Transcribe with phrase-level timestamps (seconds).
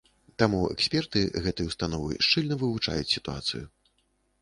[0.43, 3.63] Таму эксперты гэтай установы шчыльна вывучаюць сітуацыю.